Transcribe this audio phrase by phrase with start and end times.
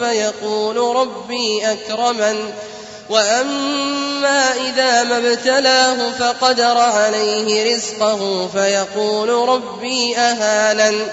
[0.00, 2.52] فيقول ربي أكرمن.
[3.10, 11.06] وأما إذا ما ابتلاه فقدر عليه رزقه فيقول ربي أهانن.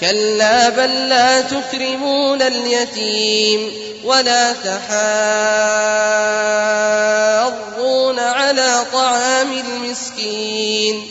[0.00, 3.72] كلا بل لا تكرمون اليتيم
[4.04, 4.84] ولا تحاضون
[8.18, 11.10] على طعام المسكين.